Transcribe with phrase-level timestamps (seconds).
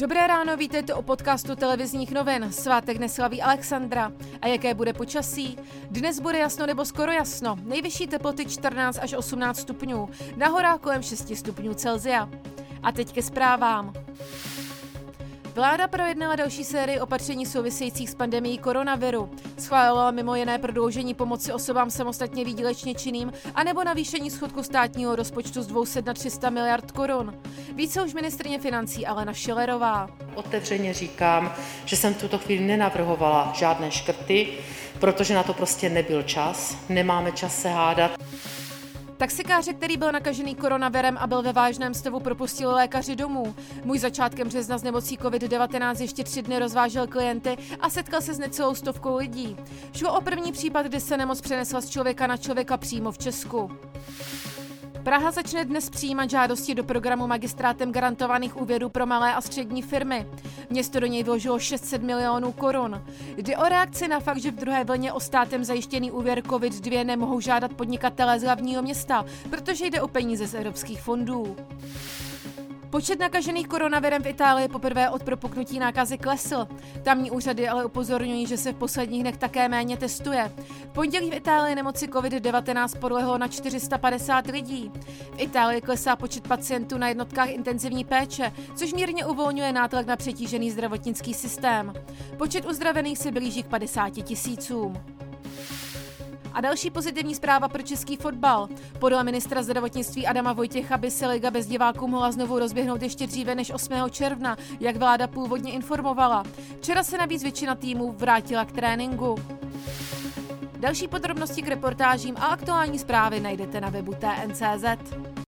[0.00, 2.52] Dobré ráno, vítejte o podcastu televizních novin.
[2.52, 4.12] Svátek neslaví Alexandra.
[4.42, 5.58] A jaké bude počasí?
[5.90, 7.58] Dnes bude jasno nebo skoro jasno.
[7.62, 10.08] Nejvyšší teploty 14 až 18 stupňů.
[10.36, 12.28] Na horách kolem 6 stupňů Celzia.
[12.82, 13.92] A teď ke zprávám.
[15.60, 19.30] Vláda projednala další sérii opatření souvisejících s pandemií koronaviru.
[19.58, 25.62] Schválila mimo jiné prodloužení pomoci osobám samostatně výdělečně činným a nebo navýšení schodku státního rozpočtu
[25.62, 27.34] z 200 na 300 miliard korun.
[27.74, 30.10] Více už ministrně financí Alena Šilerová.
[30.34, 31.54] Otevřeně říkám,
[31.84, 34.48] že jsem v tuto chvíli nenavrhovala žádné škrty,
[35.00, 36.76] protože na to prostě nebyl čas.
[36.88, 38.10] Nemáme čas se hádat.
[39.20, 43.54] Taxikáře, který byl nakažený koronavirem a byl ve vážném stavu, propustili lékaři domů.
[43.84, 48.38] Můj začátkem března z nemocí COVID-19 ještě tři dny rozvážel klienty a setkal se s
[48.38, 49.56] necelou stovkou lidí.
[49.96, 53.70] Šlo o první případ, kdy se nemoc přenesla z člověka na člověka přímo v Česku.
[55.02, 60.26] Praha začne dnes přijímat žádosti do programu magistrátem garantovaných úvěrů pro malé a střední firmy.
[60.70, 63.04] Město do něj vložilo 600 milionů korun.
[63.36, 67.40] Jde o reakci na fakt, že v druhé vlně o státem zajištěný úvěr COVID-2 nemohou
[67.40, 71.56] žádat podnikatelé z hlavního města, protože jde o peníze z evropských fondů.
[72.90, 76.66] Počet nakažených koronavirem v Itálii poprvé od propuknutí nákazy klesl.
[77.02, 80.52] Tamní úřady ale upozorňují, že se v posledních dnech také méně testuje.
[80.84, 84.90] V pondělí v Itálii nemoci COVID-19 podlehlo na 450 lidí.
[85.32, 90.70] V Itálii klesá počet pacientů na jednotkách intenzivní péče, což mírně uvolňuje nátlak na přetížený
[90.70, 91.92] zdravotnický systém.
[92.36, 95.19] Počet uzdravených se blíží k 50 tisícům.
[96.52, 98.68] A další pozitivní zpráva pro český fotbal.
[98.98, 103.54] Podle ministra zdravotnictví Adama Vojtěcha by se liga bez diváků mohla znovu rozběhnout ještě dříve
[103.54, 103.94] než 8.
[104.10, 106.44] června, jak vláda původně informovala.
[106.80, 109.34] Včera se navíc většina týmů vrátila k tréninku.
[110.78, 114.84] Další podrobnosti k reportážím a aktuální zprávy najdete na webu TNCZ.